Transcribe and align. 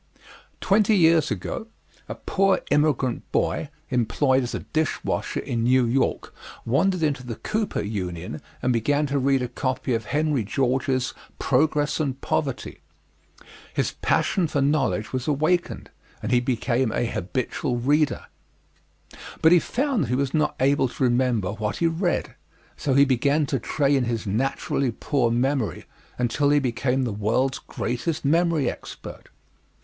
Twenty 0.61 0.97
years 0.97 1.29
ago 1.29 1.67
a 2.09 2.15
poor 2.15 2.61
immigrant 2.71 3.31
boy, 3.31 3.69
employed 3.91 4.41
as 4.41 4.55
a 4.55 4.61
dish 4.61 5.03
washer 5.03 5.39
in 5.41 5.63
New 5.63 5.85
York, 5.85 6.33
wandered 6.65 7.03
into 7.03 7.23
the 7.23 7.35
Cooper 7.35 7.83
Union 7.83 8.41
and 8.63 8.73
began 8.73 9.05
to 9.05 9.19
read 9.19 9.43
a 9.43 9.47
copy 9.47 9.93
of 9.93 10.05
Henry 10.05 10.43
George's 10.43 11.13
"Progress 11.37 11.99
and 11.99 12.19
Poverty." 12.19 12.79
His 13.75 13.91
passion 14.01 14.47
for 14.47 14.59
knowledge 14.59 15.13
was 15.13 15.27
awakened, 15.27 15.91
and 16.23 16.31
he 16.31 16.39
became 16.39 16.91
a 16.91 17.05
habitual 17.05 17.77
reader. 17.77 18.25
But 19.43 19.51
he 19.51 19.59
found 19.59 20.05
that 20.05 20.09
he 20.09 20.15
was 20.15 20.33
not 20.33 20.55
able 20.59 20.87
to 20.89 21.03
remember 21.03 21.51
what 21.51 21.75
he 21.77 21.85
read, 21.85 22.33
so 22.75 22.95
he 22.95 23.05
began 23.05 23.45
to 23.45 23.59
train 23.59 24.05
his 24.05 24.25
naturally 24.25 24.91
poor 24.91 25.29
memory 25.29 25.85
until 26.17 26.49
he 26.49 26.57
became 26.57 27.03
the 27.03 27.13
world's 27.13 27.59
greatest 27.59 28.25
memory 28.25 28.67
expert. 28.67 29.29